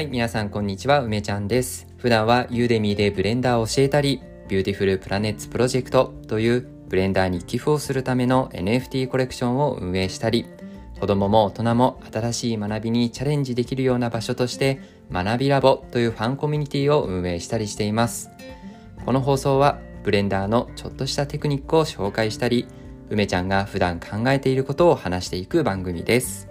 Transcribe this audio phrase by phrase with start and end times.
[0.00, 1.86] はい、皆さんこんにちは、梅ちゃんです。
[1.98, 10.46] 普段は Udemy でブレンダーを教えたり、 Beautiful Planets Project というブレンダーに寄付をするための NFT コレクションを運営したり、
[10.98, 14.80] 子供も大人も新しい学びにチャレンジできるような場所として、
[15.12, 18.30] 学びラボというファンコミュニティを運営したりしています。
[19.04, 22.66] この放送はブレンダーのちょっとしたテクニックを紹介したり、
[23.10, 26.48] 梅ちゃんが普段考えていることを話していく番組です。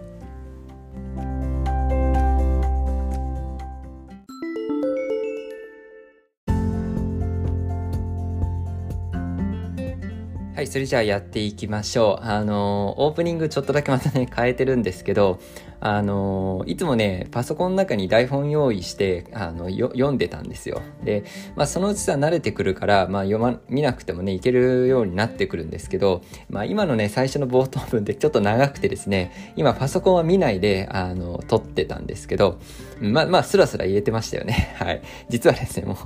[10.59, 12.25] はい、それじゃあやっていきましょう。
[12.25, 15.39] あの、オープニングちょっとだけまたね、 変えてるんですけど、
[15.79, 20.81] あの、いつもね、パソコンの中に台本用意して、あの、読んでたんですよ。
[21.01, 21.23] で、
[21.55, 32.59] まあ、そのうちさ、慣れてくるから、まあ、読ま、見なくてもね、いけるようになってくるんですけど、まあ、今のね、最初の冒頭文ってちょっと長くてですね、今パソコンは見ないで、あの、撮ってたんですけど、
[32.99, 34.75] まあ、まあ、スラスラ言えてましたよね。
[34.75, 35.01] はい。
[35.29, 35.97] 実はですね、も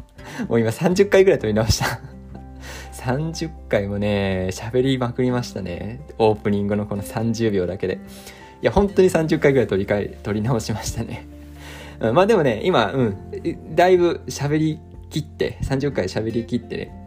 [0.41, 2.22] う、もう今30回ぐらい撮り直した。
[3.04, 6.00] 30回もね、喋りまくりましたね。
[6.20, 8.00] オープニングのこの30秒だけで。
[8.62, 11.28] いや、本当に30回ぐらい取り替え、取り直しましたね。
[12.00, 17.03] まあでもね、今、うん、だいぶ喋りきって、30回喋りきってね、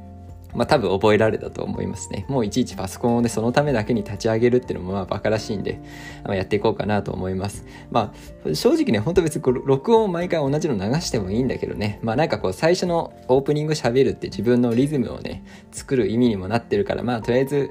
[0.56, 2.26] まあ多分覚えられたと思いますね。
[2.28, 5.80] もういちいちパソコンをね、そのためだけに立ち上げるっていうのもまあバカらしいんで、
[6.24, 7.64] まあ、やっていこうかなと思います。
[7.90, 8.12] ま
[8.44, 17.70] あ正直ね、ほんと別に録音を毎回同じの流してもいいんだけどね、まあなんかこう最初のオープニング喋るって自分のリズムをね、作る意味にもなってるから、まあとりあえず、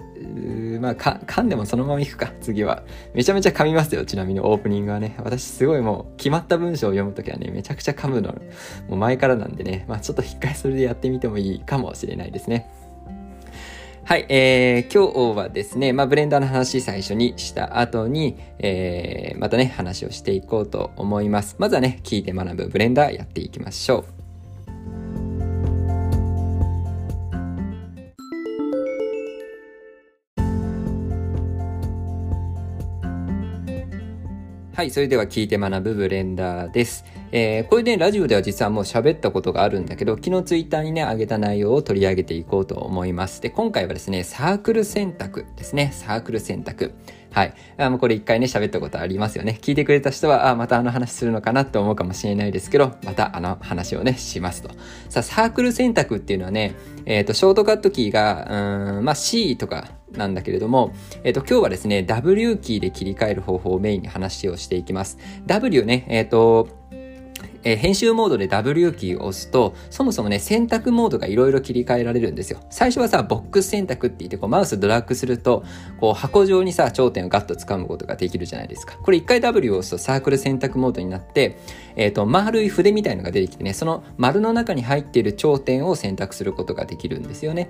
[0.79, 2.83] まあか噛んでもそのままいくか、次は。
[3.13, 5.15] めちゃめちゃ噛みますよ、ちなみにオープニングはね。
[5.23, 8.33] 私すごいもう決まった文章を読むときはね、めちゃくちゃ噛むの、
[8.87, 12.69] もう前からなんでね、まあちょっと一回それでやってみてもいいかもしれないですね。
[14.07, 21.55] はい、えー、今日はですね、まあ、ブレンダーの話最初にした後に、えー、またね、話をしていこうと思います。
[21.57, 24.15] まずはね、聞いて学ぶブレンダーやっていきましょう。
[34.75, 37.05] はい、それでは聞いて学ぶブレンダーです。
[37.31, 43.41] えー、これね、ラジオでは実はもう喋ったことがあるんだけど、昨日ツイッターにね、上げた内容を取り上げていこうと思います。
[43.41, 45.91] で、今回はですね、サークル選択ですね。
[45.93, 46.93] サークル選択。
[47.31, 47.53] はい。
[47.77, 49.59] あもうこれ一回ね、喋ったことありますよね。
[49.61, 54.69] 聞いてくれた人は、あ、またあの話するのかなって思うかもしれないですけど、またあの話をね、しますと。
[55.09, 56.75] さあ、サークル選択っていうのはね、
[57.05, 60.93] えっ、ー、と、ショートカットキーが、うん、まあ C とか、なんだけれども、
[61.23, 65.17] えっ、ー、と、今日はですね、W キーで切り替える方法をメインに話をしていきます。
[65.45, 66.69] W ね、えっ、ー、と、
[67.65, 72.59] えー、編集モードで W キーを押すと、そもそもね、選択モードがいろいろ切り替えられるんですよ。
[72.69, 75.63] 最初はさ、ボックス選択って言って、こう、マウスドラッグすると、
[75.99, 78.97] こう、箱状にさ、頂点をガッと掴むことができるじゃないですか。
[78.97, 81.57] これ一回 W を押すとサークル選択モードになって、
[81.95, 87.69] えっ、ー、と、丸い筆みたいのが出てきてね、その丸の中に入っている頂点を選択することができるんですよね。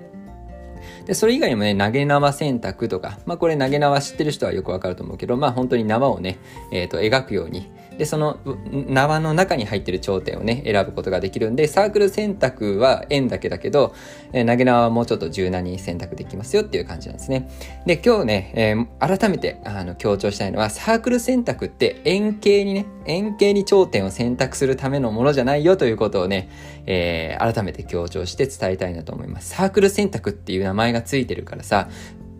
[1.06, 6.38] で、それ以外にもね、投げ縄選択とか、まあこれ投げ縄知ってる人はよくわかると思うけど、まあ本当に縄をね、
[6.72, 8.38] えっ、ー、と、描くように、で、その
[8.70, 13.94] 縄の中に入ってる頂点をね、選ぶことができるんで、サークル選択は円だけだけど、
[14.32, 17.48] えー、投げ縄はもうちょっと柔軟に選択できますよっていう感じなんですね。
[17.86, 26.48] で、今日ね、えー、改めてあの強調したいのは、サークル選択って円形にね、円形に頂点を選択するためのものじゃないよということをね、
[26.86, 29.50] えー、改めて強調して伝えたいなと思います。
[29.50, 31.88] サークル選択っていう名前がついてるからさ、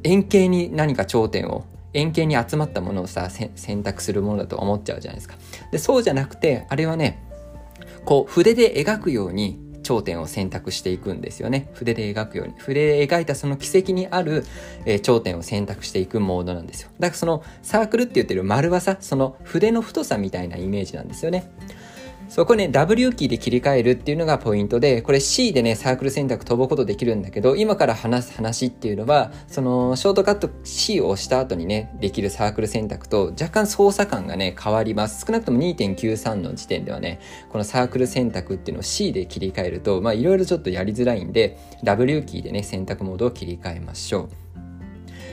[0.04, 1.64] 円形に何か頂点を
[1.96, 5.34] 円形に集まったものをさ選択するものだと思っちゃうじゃないですか。
[5.72, 7.22] でそうじゃなくてあれはね
[8.04, 11.70] こう筆で描くように頂点を選択していくんですよね。
[11.72, 12.54] 筆で描くように。
[12.58, 14.44] 筆で描いたその軌跡にある、
[14.84, 16.90] えー、頂点を選択していくモードなんですよ。
[16.98, 21.50] だからそのサークルって言ってる丸はさその筆の太さみたいなイメージなんですよね。
[22.28, 35.24] そこね、W キーで切り替えるっていうのがポイントで、これ C でね、サークル選択飛ぶことできるんだけど、今から話す話っていうのは、その、ショートカット C を押した後にね、できるサークル選択と、若干操作感がね、変わります。
[35.24, 37.20] 少なくとも2.93の時点ではね、
[37.50, 44.45] このサークル選択っていうのを C で切り替えると、まあ、いろいろちょっとやりづらいんで、W キーでね、選択モードを切り替えましょう。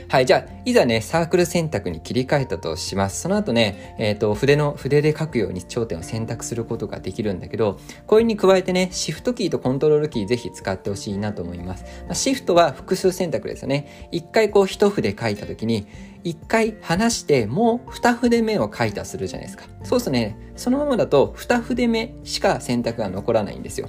[0.08, 3.22] はい、じゃあ、いざね、サークル選択に切り替えたとします。
[3.22, 11.84] その後ね、えっ、ー、と、筆の、筆で書くように頂点を選択することができるんだけど、これに加えてね、シフトキーとコントロールキーぜひ使ってほしいなと思います。
[12.06, 14.08] まあ、シフトは複数選択ですよね。
[14.12, 15.86] 一回こう一筆書いた時に、
[16.22, 19.64] 一回離してもう二筆目を書いたするじゃないですか。
[19.84, 23.88] そうですね、そのままだと二筆目しか選択が残らないんですよ。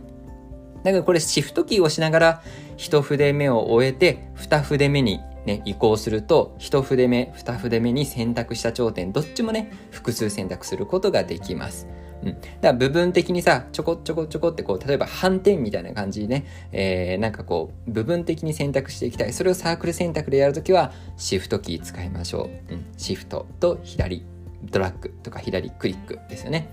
[0.83, 2.43] だからこれシフトキーを押しながら
[2.77, 11.87] 一筆目を終えて二筆目にね、移行すると、一筆目、二筆目に選択した頂点、どっちもね、複数選択することができます。
[12.23, 12.33] うん。
[12.33, 19.33] だから部分的にさ、ちょこちょこちょこってこう、例えば反転みたいな感じでね、えー、なんかこう、部分的に選択していきたい。
[19.33, 22.73] それをサークル選択でやるときは、シフトキー使いましょう。
[22.73, 22.85] うん。
[22.97, 24.25] シフトと左
[24.71, 26.69] ドラッグとか左クリックですよね。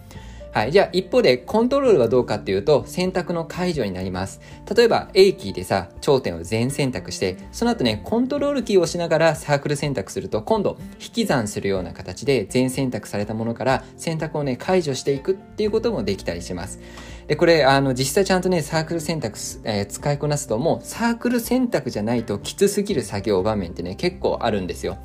[0.52, 0.72] はい。
[0.72, 4.40] じゃあ一方でコントロールはどうかっていうと選択の解除になります。
[4.76, 16.80] 例えば A キーでさ、頂点を全選択して、その後ね、コントロールキーを押しながらサークル選択すると今度引き算するような形で全選択されたものから選択をね、解除していくっていうこともできたりします。
[17.28, 24.98] で、これ、あの、実際ちゃんとね、サークル選択、えー、使いこなすともうサークル選択じゃないときつすぎる作業場面ってね、結構あるんですよ。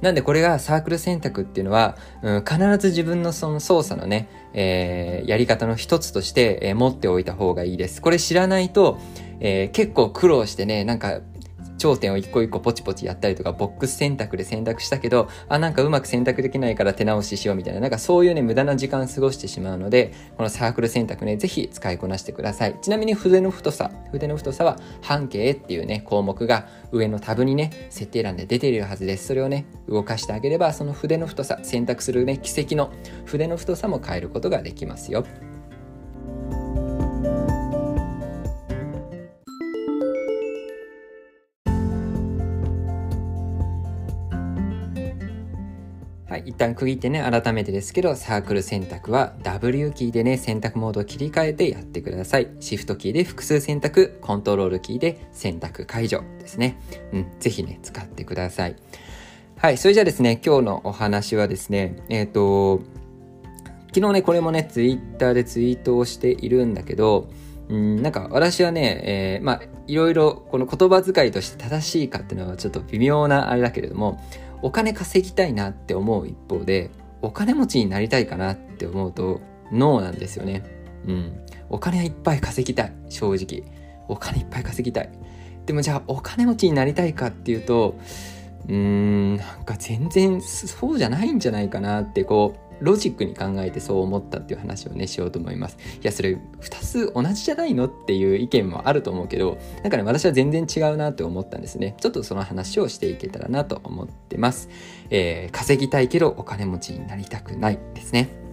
[0.00, 8.02] なんでこれがサークル選択っていうのは、うん、必ず自分のその操作のね、えー、やり方の一つとして、えー、持っておいた方がいいです。
[8.02, 8.98] これ知らないと、
[9.40, 11.20] えー、結構苦労してね、なんか
[11.78, 22.76] 頂点を一個一個ポチポチやったりとか、ボックス選択で選択したけど、あ、なんかうまく選択できないから手直ししようみたいな、なんかそういうね、無駄な時間過ごしてしまうので、このサークル選択ね、ぜひ使いこなしてください。
[22.80, 29.26] ちなみに筆の太さ、筆の太さは半径っていうね、項目が上のタブにね、設定欄で出ているはずです。
[29.26, 32.90] それをね、動かしてあげれば、その筆の太さ、選択するね、奇跡の
[33.24, 35.24] 筆の太さも変えることができますよ。
[46.46, 52.48] 一旦区切ってね、改めてですけど、サークル選択は W キーでね、選択モードを切り替えてやってください。
[52.60, 56.78] シフトキーで複数選択、コントロールキーで選択解除ですね。
[57.12, 58.76] うん、ぜひね、使ってください。
[59.58, 62.80] はい、それじゃあですね、今日のお話はですね、えっ、ー、と、
[63.92, 67.28] 昨日ね、これもね、ツイッターでツイートをしているんだけど、
[67.68, 74.20] うん、なんか私はね、えー、まあ、いろいろこの言葉遣いとして正しいかっていうのはちょっと微妙なあれだけれども、
[74.62, 76.90] お金稼ぎたいなって思う一方で、
[77.22, 79.40] お金持ちになりたいかなって思うと、
[79.72, 80.64] ノーなんですよね。
[81.06, 81.32] うん。
[81.68, 82.92] お金はいっぱい稼ぎたい。
[83.08, 83.64] 正直。
[84.08, 85.10] お金いっぱい稼ぎたい。
[85.66, 87.96] でもじゃあ、お金持ちになりたいかっていうと、
[88.68, 95.76] うーん、なんか全然そうじゃないんじゃないかなって、こう、ロジックに考えてそう思ったっていう話をね、しようと思います。
[96.02, 101.94] いや、それ2つ同じじゃないのっていう意見もあると思うけど、なんかね、私は全然違うなって思ったんですね。
[102.00, 104.68] ちょっとその話をしていけたらなと思ってます。
[105.10, 108.45] えー、稼ぎたいけどお金持ちになりたくないですね。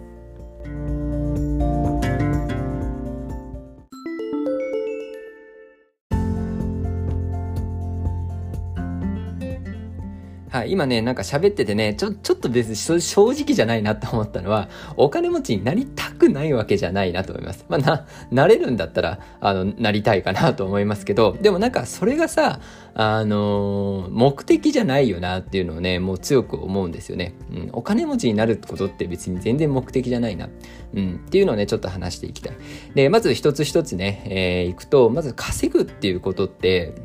[10.74, 17.64] 今ね、なんか喋っててね、ちょ、ちょっと別に正直じゃないなと思ったのは、お金持ちになりたくないわけじゃないなと思います。
[17.70, 22.60] まあ、な、なれるんだったら、あの、なりたいかなと思いますけど、でもなんかそれがさ、
[22.96, 27.36] あのー、目的じゃないよなっていうのをね、もう強く思うんですよね。
[27.52, 30.50] うん、お金持ちになることって別に全然目的じゃないな。
[30.96, 32.54] うん、っていうのをね、ちょっと話していきたい。
[32.96, 36.96] で、まず一つ一つね、えー、いくと、まず稼ぐっていうことって、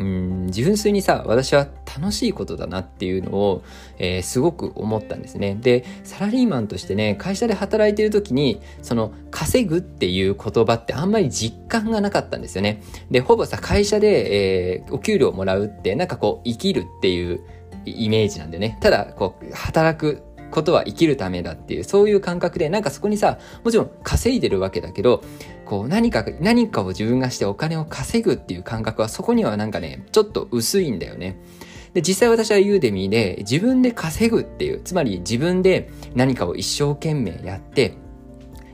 [0.00, 3.64] うん純粋にさ私は楽しいことだなっていうのを、
[3.98, 5.56] えー、すごく思ったんですね。
[5.60, 12.82] でサラリーマンとしてね会社で働いてる時にその稼ぐっていう言葉ってあんまり実感がなかったんですよね。
[13.10, 17.40] でほぼさ会社で、えー、お給料をもらうってなんかこう生きるっていう
[17.84, 18.78] イメージなんでね。
[18.80, 25.22] ただこう働くことは生きるためだっていう、そういう感覚で、なんかそこにさ、もちろん稼いでるわけだけど、
[25.68, 31.36] こう何か、何かを自分がしてお金を稼ぐっていう感覚はそこにはなんかね、ちょっと薄いんだよね。
[31.92, 37.92] で、実際私はユーデミーで自分で稼ぐっていう、つまり自分で何かを一生懸命やって、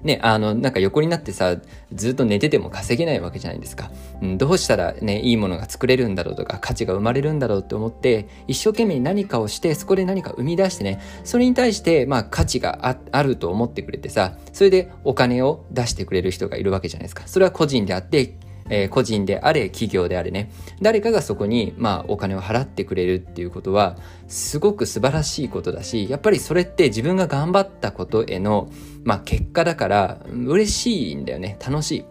[0.04, 1.56] ね、あの、なんか横になってさ、
[1.92, 3.90] ずっと寝てても稼げないわけじゃないですか。
[4.20, 17.22] うん、どうしたらね、いいものが作れるんだろうとか、価値が生まれるんだろうって思って、一生懸命何かをして、そこで何か生み出してね、それに対して、まあ価値があると思ってくれてさ、それでお金を出してくれる人がいるわけじゃないですか。
[17.26, 18.36] それは個人であって、
[18.70, 23.96] えー、個人であれ企業であれね誰かがそこに、まあ、お金を払ってくれるっていうことは
[24.28, 28.70] すごく素晴らしいことだしやっぱりそれって自分が頑張ったことへの、
[29.04, 32.04] まあ、結果だから嬉しいんだよね楽しい。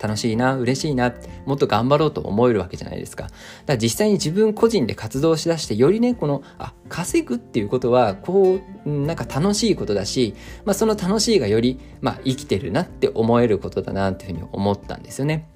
[0.00, 1.12] 楽しいな、嬉しいな、
[1.44, 3.24] もっと頑張ろうと思えるわけじゃないですか。
[3.24, 3.34] だか
[3.66, 10.34] ら実際に自分個人で活動しだして、よりね、この、あ、稼ぐっていうことは、こう、なんか楽しいことだし、
[10.64, 15.48] まあその楽しいがより、まあ生きてるなって思えることだなっていうふうに思ったんですよね。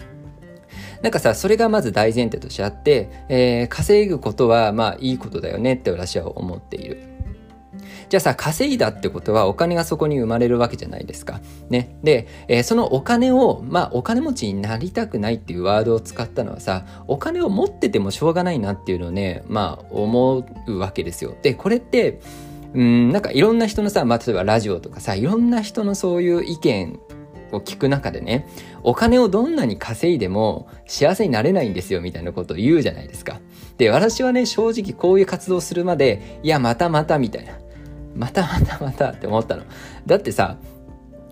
[1.03, 7.13] なんかさ、それがまず大前提としてあって、えー、稼ぐことはまあいいことだよねって私は思っている。
[8.09, 11.41] じゃあさ、稼いだってことはお金がそこに生まれるわけじゃないですか。
[11.71, 11.97] ね。
[12.03, 21.35] で、えー、そのお金を、まあお金持ちになりたくないっていうワードを使ったのはさ、お金を持っててもしょうがないなっていうのをね、まあ思うわけですよ。
[21.43, 22.21] で、これって、
[22.75, 26.99] うんなんかいろんな人のさ、まあ、例えばラジオとかさいろんな人のそういう意見
[27.53, 28.49] を聞く中でね
[28.83, 33.41] お金をどんなに稼いでも幸せになれないんですよみたいなことを言うじゃないですか。
[33.77, 37.59] で私はね正直こういう活動するまでいやまたまたみたいな
[38.15, 39.65] またまたまたって思ったの。
[40.07, 40.57] だってさ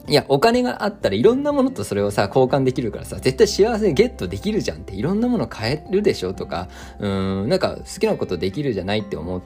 [0.08, 6.68] いや、お金があったらいろんなものとそれをさ、交換できるからさ、絶対幸せゲットできるじゃんって、いろんなもの買えるでしょとか、
[6.98, 9.42] うん、なんか好きなことできるじゃないって思っ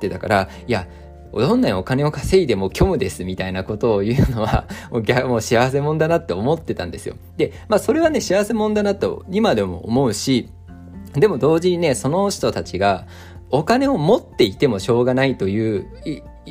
[0.00, 0.88] てたから、いや、
[1.32, 4.66] どんなにお金を稼いでも虚無ですみたいなことを言うのは、
[5.26, 7.14] もう幸せもんだなって思ってたんですよ。
[7.36, 10.48] で、まあそれはね、幸せもんだなと今でも思うし、
[11.14, 13.06] でも同時にね、その人たちが
[13.50, 15.86] お金を持っていてもしょうがないという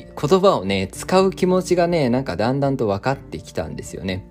[0.05, 4.25] 言葉をね使う気持ちがねなんかだんだんと分かってきたんですよね。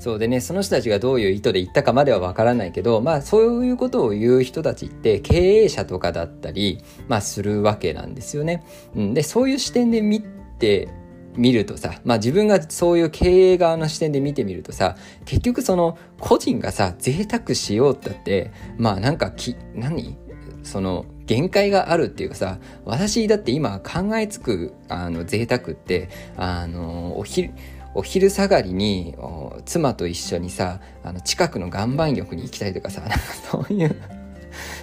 [0.00, 8.64] そうでねその人たちがどういう意図で言ったかまでは分からないけどまあそういうことを言う人たちって経営者とかだったり、まあ、するわけなんですよね。
[8.96, 10.22] うん、でそういう視点で見
[10.58, 10.88] て
[11.36, 20.16] 見るとさ、まあ自分がそういう経営側の視点で見てみるとさ、結局その個人がさ、贅沢しようったって、まあなんかき、何？
[20.62, 27.52] その限界があるっていうかさ、私だって今考えつくあの贅沢って、あの、お昼、
[27.94, 29.16] お昼下がりに
[29.64, 34.00] 妻と一緒にさあの近くの岩盤浴に行きたいとかさなんかそういう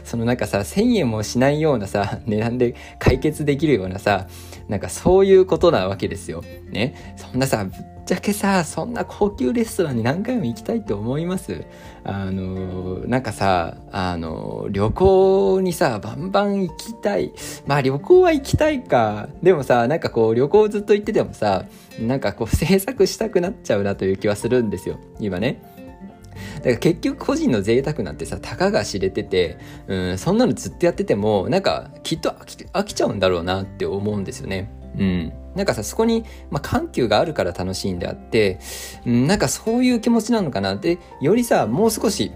[0.03, 4.27] そのなんかさ1,000円もしないようなさ値段で解決できるようなさ
[4.67, 6.43] なんかそういうことなわけですよ。
[6.69, 7.15] ね。
[7.15, 7.73] そんなさ、ぶっ
[8.05, 11.63] ちゃけさ、そんな高級レストランに何回も行きたいって思います
[12.03, 17.31] あの、なんかさ、あの、旅行にさ、バンバン行きたい。
[17.65, 19.29] まあ旅行は行きたいか。
[19.41, 21.65] でもさ、なんかこう旅行ずっと行っててもさ、
[21.99, 24.99] なんかこう制作したくなっちゃうなという気はするんですよ。
[25.19, 25.76] 今ね。
[26.57, 34.71] だから結局個人の贅沢なんてさ、たかが知れてて、うん、そんなのずっとやってても、なんかきっと飽きちゃうんだろうなって思うんですよね。
[34.97, 35.33] うん。
[35.55, 38.59] なんかさ、そこに、まあ、緩急があるから楽しいんであって、
[39.05, 42.31] うん、なんかそういう気持ちなのかなって、よりさ、もう少し、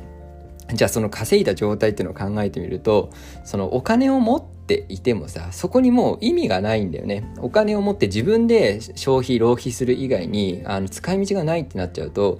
[0.73, 3.09] じゃあその稼いだ状態っていうのを考えてみると、
[3.43, 7.25] そのお金を持っていてもさ、そこにもう意味がないんだよね。
[7.39, 12.39] お金を持って自分で消費、浪費する以外に、あの、使い道がないってなっちゃうと、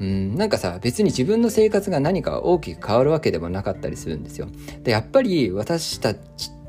[0.00, 4.48] うん、なんかさ別に自分の生活が何か大きく変わるわけでもなかったりするんですよ。
[4.82, 6.18] でやっぱり私たち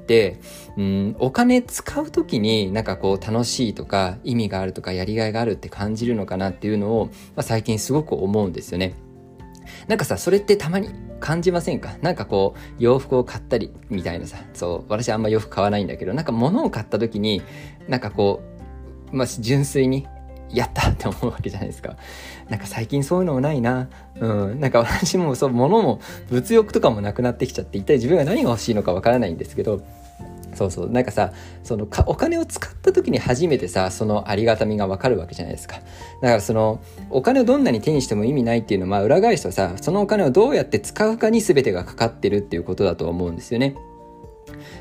[0.02, 0.42] って、
[0.78, 8.96] うん、お金使う時になんかこう楽しいとか意味があるとかやりがいがあるって感じるのかなっていうのを、まあ、最近すごく思うんですよね。
[9.88, 10.90] なんかさそれってたまに
[11.22, 11.96] 感じませんか？
[12.02, 17.42] なんかこう洋服を買ったりみたいなさそう私あんま洋服買わないんだけどなんか物を買った時に
[17.88, 18.42] なんかこ
[19.14, 20.08] うまあ純粋に
[20.54, 21.96] やったって思うわけじゃないですか。
[22.50, 23.90] なんか最近そういうのもないな。
[24.20, 24.60] うん。
[24.60, 29.82] なんか私もそう、物も物欲とかもなくなってきちゃって、一体自分が何が欲しいのかわからないんですけど、
[30.54, 30.90] そうそう。
[30.90, 31.32] なんかさ、
[31.64, 35.78] そのか、お金を使った時に初めてさ、そのありがたみがわかるわけじゃないですか。
[36.22, 43.76] だからその、お金をどんなに手にしても意味ないっていうのは、まあ裏返すとさ、そのお金をどうやって使うかに全てがかかってるっていうことだと思うんですよね。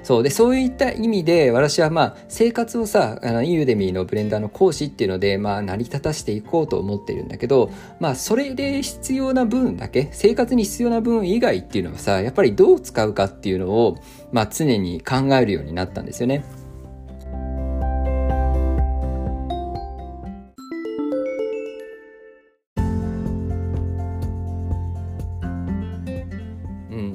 [0.03, 13.99] そうでそういった意味で私はまあ生活をさあのユーデミーのブレンダーの講師っていうのでまあ成り立たしていこうと思ってるんだけどまあそれで必要な分だけ生活に必要な分以外っていうのはさやっぱりどう使うかっていうのを
[14.33, 16.45] まあ常に考えるようになったんですよね。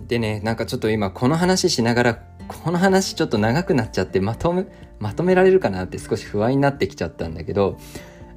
[0.07, 4.65] でねなんかちょっと今この話しながらこの話ちょっと長くなっちゃってまとめ、
[4.99, 7.77] まとめられるかなって少し不安になってきちゃったんだけど、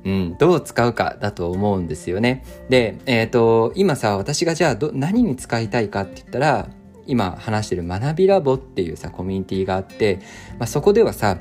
[0.05, 2.45] うん、どう使うかだと思うんですよね。
[2.69, 6.69] で、えっ、ー、と、今さ、私がじゃあど、何に使いたいかって言ったら、
[7.07, 10.21] 今話してる学びラボっていうさ、コミュニティがあって、
[10.59, 11.39] まあ、そこではさ、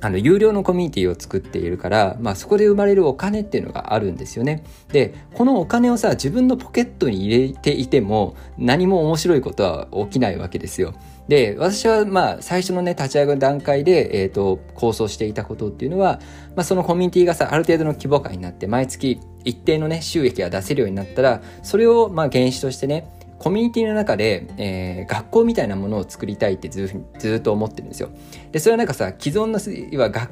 [0.00, 4.62] あの、有料のコミュニティを作っているから、まあそこで生まれるお金っていうのがあるんですよね。
[4.92, 10.94] で、このお金をさ、自分のポケットに入れていても、何も面白いことは起きないわけですよ。
[11.28, 16.20] で、私はまあ最初のね、立ち上げの段階で、えっ、ー、と、構想していたことっていうのは、
[16.54, 28.08] まあそのコミュニティがさ、ある程度の規模感になって、毎月一定のね、収益が出せるようになったら、それをまあ原資としてね、コミュニティの中で、えー、学校みたいなものを作りたいってずずっと思ってるんですよ。
[28.52, 30.30] で、それはなんかさ、既存の、いわ学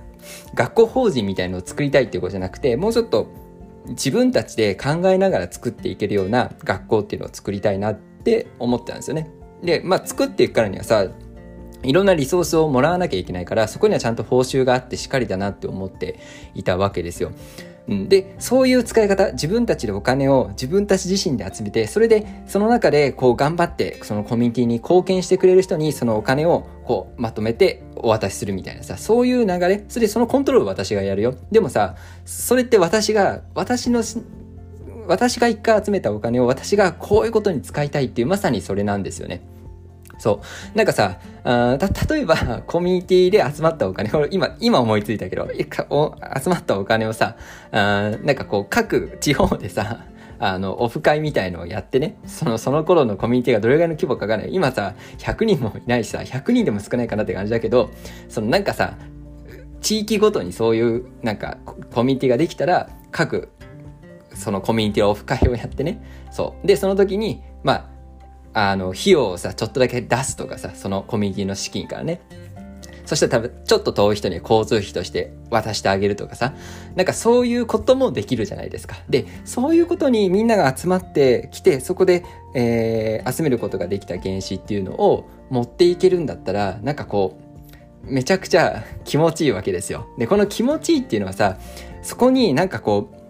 [0.55, 3.29] 学校法人みたいのを作りたいっていうことじゃなくて、もうちょっと
[3.89, 9.29] 自分たちで考えながら作っていけるような学校っていうのを作りたいなって思ってたんですよね。
[9.65, 11.07] で、まあ作っていくからにはさ、
[11.83, 16.19] いろんなリソースをもらわなきゃいけないから、そこにはちゃんと報酬があってしっかりだなって思って
[16.55, 17.33] いたわけですよ。
[17.87, 31.35] で、そういう使い方、自分たちでお金を自分たち自身で集めて、それで、その中で、こう、頑張って、そのコミュニティに貢献してくれる人に、そのお金を、こう、まとめてお渡しするみたいなさ、そういう流れ、それでそのコントロール私がやるよ。
[31.51, 34.03] でもさ、それって私が、私の、
[35.07, 39.43] 私が一回集めたお金を私がこういうことに使いたいっていう、まさにそれなんですよね。
[40.19, 40.41] そ
[40.75, 40.77] う。
[40.77, 41.79] なんかさ、あ
[42.11, 47.37] 例えば、コミュニティで集まったお金、これ今、今思いついたけど、集まったお金をさ、
[47.73, 50.07] あなんかこう、各地方でさ、
[50.39, 54.51] あの、オフ会みたいのをやってね、その、その頃のコミュニティがどれぐらいの規模かかんない。
[54.53, 57.91] 今さ、100人もいないしさ、100人でも少ないかなって感じだけど、
[58.29, 58.97] そのなんかさ、
[59.81, 61.59] 地域ごとにそういう、なんか、
[61.95, 63.51] コミュニティができたら、各、
[64.35, 66.67] そのコミュニティのオフ会をやってね、そう。
[66.67, 67.94] で、その時に、まあ、
[68.55, 72.21] あの、費用をさ、ちょっとだけ出すとかさ、そのコミュニティの資金からね。
[73.05, 76.55] そしたら多分、ちょっと遠い人に交通費として渡してあげるとかさ、
[76.95, 78.97] なんかそういうこともできるじゃないですか。
[79.11, 87.39] で、そういうことにみんなが集まってきて、そこで、えー、集めることができた原資っていうのを持っていけるんだったら、なんかこ
[88.07, 90.07] う、めちゃくちゃ気持ちいいわけですよ。
[90.17, 91.59] で、この気持ちいいっていうのはさ、
[92.03, 93.25] そこになんかこう、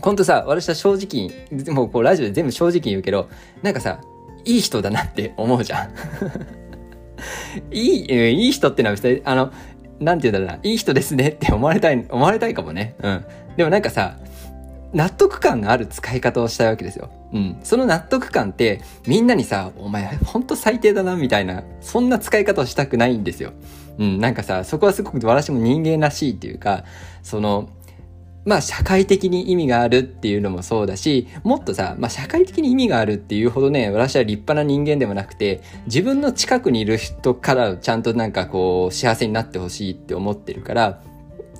[0.00, 3.28] ほんとさ、私は正直、もうこうラジオで全部正直に言うけど、
[3.62, 4.00] なんかさ、
[4.44, 5.90] いい人だなって思うじゃん。
[7.70, 8.12] いい、
[8.44, 9.52] いい人ってのは別に、あの、
[10.00, 12.94] なんて言うんだろうな、いい人ですねって思われたい、思われたいかもね。
[13.02, 13.24] うん。
[13.56, 14.18] でもなんかさ、
[14.92, 17.10] 納得感のある使い方をしたいわけですよ。
[17.32, 17.56] うん。
[17.62, 23.52] その納得感って、みんなにさ、お前ほんと最低だな、みたいな、そんな使い方をしたくないんですよ。
[23.98, 24.20] うん。
[24.20, 26.84] なんかさ、そこはすごく私も人間らしいっていうか、
[27.22, 27.68] その、
[28.44, 41.02] まあ社会的に意味があるっていうのもそうだし、もっとさ、まあ社会的に意味があるっていうほどね、私は立派な人間でもなくて、自分の近くにいる人からちゃんとなんかこう幸せになってほしいって思ってるから、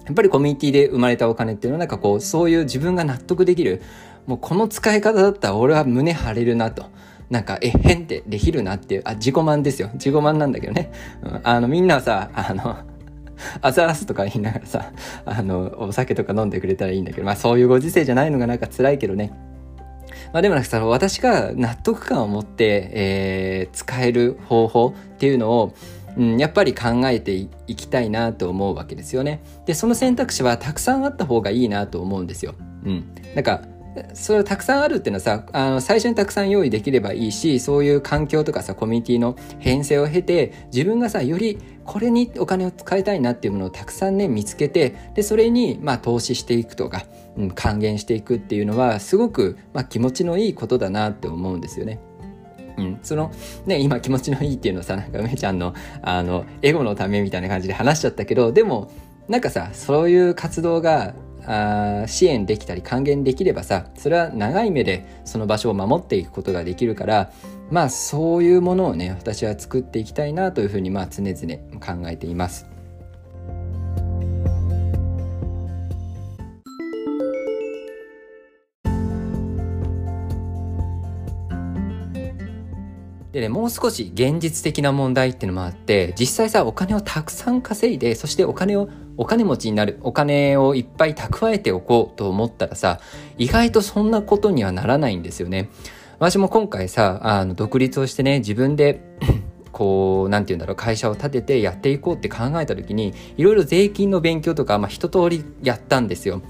[0.05, 3.83] やっぱりコミュニティで生まれたお金っていうのはなんかこう、そういう自分が納得できる、
[4.27, 6.87] もうこの使い方だったら俺は胸張れるなと。
[7.31, 9.89] なんか、え、変ってできるなっていう、あ、自己満ですよ。
[9.95, 10.93] 自己満なんだけどね。
[11.23, 12.77] うん、あの、みんなはさ、あの、
[13.61, 14.93] アザラスとか言いながらさ、
[15.25, 19.33] あの、お酒とか飲んでくれたらいいんだけど、まあそういうご時世じゃないのがなんか辛いけどね。
[20.33, 25.75] まあでもなんかさ、私が納得感を持って、えー、使える方法っていうのを、
[26.17, 29.43] うん、やっぱり考えていきたいなと思うわけですよね。
[29.67, 32.55] で、その選択肢はたくさんあった方がいいなと思うんですよ。
[32.85, 33.05] うん。
[33.35, 33.63] なんか、
[34.15, 47.05] それをたくさんあるっていうのはさ、あの、最初にたくさん用意できればいいし、そういう環境とかさ、コミュニティの編成を経て、自分がさ、よりこれにお金を使いたいなっていうものをたくさんね、見つけて、で、それに、まあ、投資していくとか、
[47.37, 52.01] うん、還元していくっていうのは、すごく、まあ、気持ちのいいことだなって思うんですよね。
[52.79, 53.31] うん、その
[53.67, 58.91] ね今気持ちのいいっていうのさなんか梅ちゃんのあのエゴのためみたいな感じで話しちゃったけどでも
[59.29, 61.15] なんかさそういう活動が
[61.47, 67.33] あ支援できたり還元できればさそれは長い目でその場所を守っていくことができるから
[67.71, 72.73] まあそういうものをね私は作っていきたいなというふうにまあ常々考えています。
[83.33, 93.01] でね、もう少し現実的な問題っていうのもあって、実際さ、お金をたくさん稼いで、そしてお金を、お金持ちになる、お金をいっぱい蓄えておこうと思ったらさ、
[93.39, 95.71] 意外とそんなことにはならないんですよね。
[96.19, 99.01] 私も今回さ、あの、独立をしてね、自分で
[99.73, 106.41] こう、なんて言うんだろう、会社を立ててやっていこうって考えた時に、いろいろ税金の勉強とか、まあ一通りやったんですよ。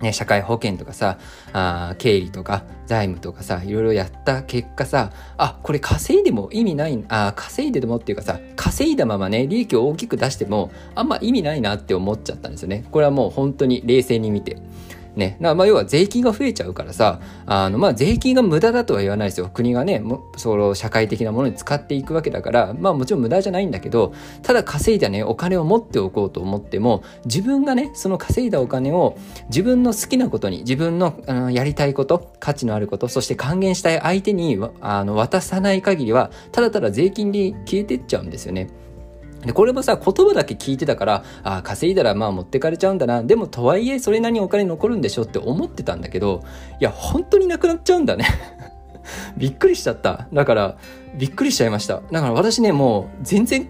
[0.00, 1.18] ね、社会保険とかさ、
[1.52, 12.84] あ経理とか財務とかさ、いろいろやった結果さ、あ、これ稼いでも意味ない、あ、稼いででもっていうかさ、稼いだままね、利益を大きく出しても、あんま意味ないなって思っちゃったんですよね。
[12.90, 14.56] これはもう本当に冷静に見て。
[15.18, 15.36] ね。
[15.40, 19.50] まあ、要は税金が増えちゃうからさ、あの、まあ、税金が無駄だとは言わないですよ。
[19.52, 20.02] 国がね、
[20.36, 29.16] その社会的なものに使っていくわけだから、まあ、もちろん無駄じゃないんだけど、ただ稼いだね、お金を持っておこうと思っても、自分がね、その稼いだお金を
[29.48, 38.68] 自分の好きなことに、自分のあのやりたいこと、価値のあること、そして還元したい相手にあの渡さない限りは、ただただ税金で消えてっちゃうんですよね。
[39.44, 43.22] で、これもさ、言葉だけ聞いてたから、ああ、稼いだらまあ持ってかれちゃうんだな。
[43.22, 46.42] でも、とはいえ、それなりにお金残るんでしょって思ってたんだけど、
[46.80, 48.26] いや、本当になくなっちゃうんだね
[49.38, 50.28] びっくりしちゃった。
[50.32, 50.76] だから、
[51.16, 52.02] びっくりしちゃいました。
[52.10, 53.68] だから私ね、もう、全然、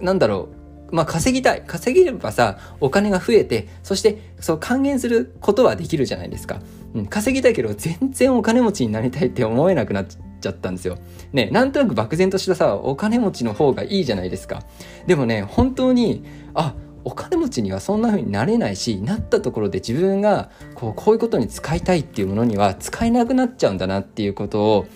[0.00, 0.48] なんだろ
[0.90, 1.62] う、まあ稼ぎたい。
[1.66, 6.60] 稼げればさ、お金が増えて、そして、そう還元することはできるじゃないですか。
[6.94, 10.06] うん、稼ぎたいけど、全然お金持ちになりたいって思えなくなっ
[10.46, 10.98] ちゃったんですよ。
[11.32, 14.62] ね、なんとなく漠然としたさ、お金持ちの方がいいじゃないですか。
[15.06, 24.86] でもね、本当に、あ、お金持ちにはそんな風になれないしなったところで自分がこうこういうことに使いたいっていうものには使えなくなっちゃうんだなっていうことを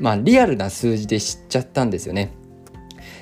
[0.00, 2.32] まあリアルな数字で知っちゃったんですよね。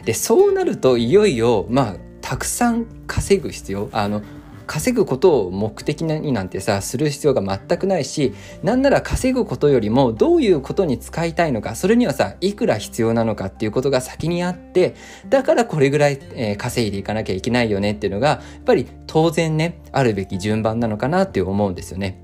[0.06, 4.22] でそうなるといよいよまあたくさん稼ぐ必要あの
[4.68, 14.94] 稼ぐことを目的になんてさする必要が全くないしなんなら稼ぐことよりもどういうことに使いたいのかそれにはさいくら必要なのかっていうことが先にあって
[15.28, 22.22] だからこれぐらい、えー、稼いでいかなきゃいけないよねっていうのがやっぱり当然ねあるべき順番なのかなって思うんですよね。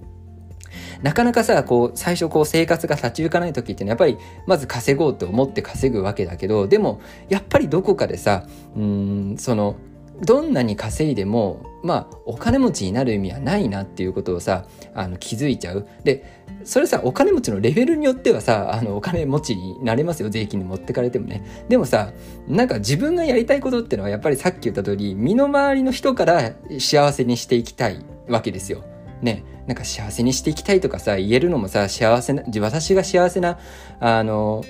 [1.03, 9.77] なかなかさ、こう、最初こう生活が立ち行かない時ってね、やっぱりまず稼ごうと思って稼ぐわけだけど、でも、やっぱりどこかでさ、うん、その、
[10.21, 15.87] どんなに稼いでもまあお金持ちになる意味はないなっていうことをさあの気づいちゃう。
[16.05, 21.45] でそれさお金持ちのレベルによってはさあのお金持ちになれますよ税金に持ってかれてもね。
[21.69, 22.13] でもさ
[22.49, 28.83] なんか自分がやりたいことってのはやっぱりさっき言った通り身の回りの人から幸せにしていきたいわけですよ。
[29.21, 29.45] ね。
[29.67, 33.59] なんか幸せにしていきたいとかさ言えるのもさ幸せな私が幸せな
[33.99, 34.63] あの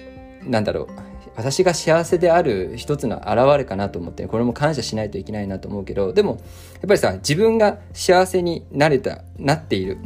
[0.44, 1.13] なんだろう。
[1.36, 6.40] 私が幸せである一つの表れかなと思ってこれも感謝しないといけないなと思うけどでもやっ
[6.88, 9.98] ぱりさ自分が幸せになれたなっている。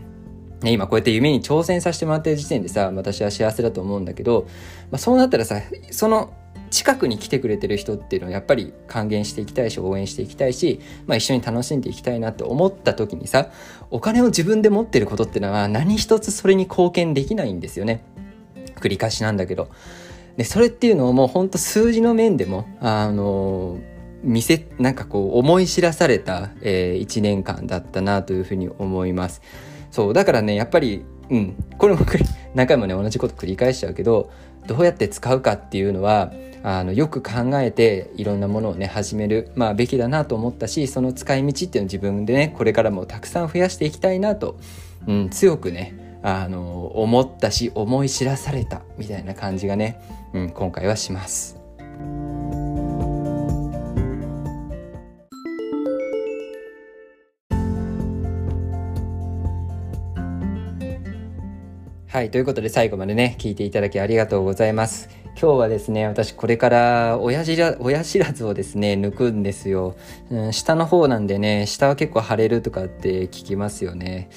[0.62, 4.49] ね、今こうやって夢に挑戦させてもらってる時点でさ私は幸せだと思うんだけど、
[4.91, 5.62] まあ、そうなったらさ
[5.93, 6.35] その
[6.71, 13.51] 近くに来てくれてる人っていうのはやっぱり還元していきたいし応援していきたいし、まあ、一緒に楽しんでいきたいなって思った時にさ
[13.91, 18.03] お金を自分で持ってることっていうのは何一つそれに貢献できないんですよね。
[18.81, 19.71] 繰り返しなんだけど。
[20.38, 23.81] でそれっていうのをもうほんと数字の面でもあの
[24.22, 29.42] 見せなんかこう思い知らされた、えー、1年間だったなというふうに思います。
[29.90, 32.07] そうだからねやっぱりうんこれも
[32.55, 34.31] 何回もね同じこと繰り返しちゃうけど
[34.68, 44.57] どうやって使うかっていうのはあのよく考えていろんなものをね始める、まあ、べきだなと思ったしその使い道っていうのを自分でねこれからもたくさん増やしていきたいなと、
[45.09, 50.00] うん、強くねあの思ったし思い知らされたみたいな感じがね、
[50.33, 51.59] うん、今回はします。
[62.18, 62.31] はい。
[62.31, 65.09] ということで最後までね、聞いていただきありがとうございます。
[65.40, 69.94] 今日はですね、私これから親知ら親知らずをですね、抜くんですよ、
[70.33, 70.53] うん。
[70.53, 74.31] 下の方なんでね、下は結構腫れるとかって聞きますよね。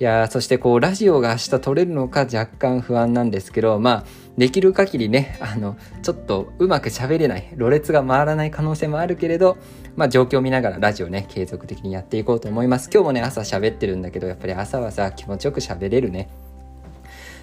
[0.00, 4.04] いやそしてこう、ラジオが明日撮れるのか若干不安なんですけど、まあ、
[4.38, 9.58] できる限りね、あの、ちょっとうまく喋れない、ろれつが回らない可能性もあるけれど、
[9.94, 12.88] まあ状況を見ながらラジオね、継続的にやっていこうと思います。
[12.90, 16.30] 今日もね、朝喋ってるんだけど、やっぱり朝はさ、気持ちよく喋れるね。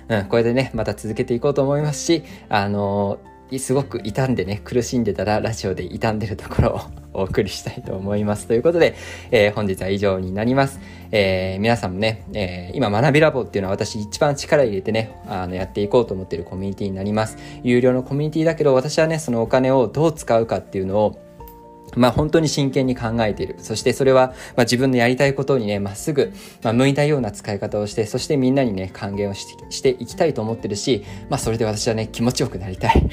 [0.10, 6.82] うん、これでね、また続けていこうと思いますし、あのー、すごく傷んでね、苦しんでたらラジオで傷んでるところを
[7.22, 8.48] お送りしたいと思います。
[8.48, 8.96] ということで、
[9.30, 10.80] えー、本日は以上になります。
[11.12, 17.38] えー、皆さんもね、えー、今学びラボっていうのは私一番力入れてね、あの、やっていこうと思ってるコミュニティになります。
[17.63, 21.22] 有料のコミュニティだけど、私はね、そのお金をどう使うかっていうのを、
[21.95, 23.56] まあ本当に真剣に考えている。
[23.60, 33.10] そしてそれは、まあ自分のやりたいことにね、まっすぐ、まあ向いたような使い方をして、そしてみんなにね、還元をしてしていきたいと思ってるし、まあそれで私はね、気持ちよくなりたい。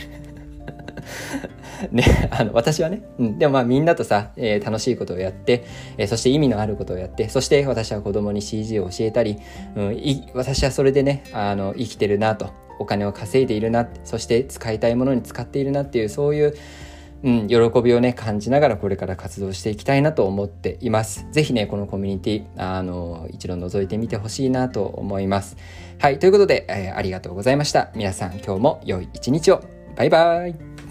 [1.92, 5.64] ね、あの、私はね、うん、でもまあみんなとさ、えー、楽しいことをやって、
[5.96, 9.38] えー、そして意味のあることをやって、そして私は子供に CG を教えたり、
[9.76, 16.54] うん、い私はそれでね、あの、生きてるなと、お金を稼いでいるな、そして使いたいものに使っているなっていう、そういう、
[17.22, 21.26] うん、喜びをね、感じながらこれから活動していきたいなと思っています。
[21.32, 25.56] ぜひね、このコミュニティ、あの、一度覗いてみてほしいなと思います。
[25.98, 27.90] はい、ということで、えー、ありがとうございました。
[27.94, 29.62] 皆さん今日も良い一日を。
[29.96, 30.89] バイバイ。